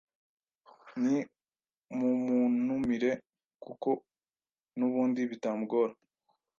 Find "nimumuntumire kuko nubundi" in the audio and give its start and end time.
1.03-5.21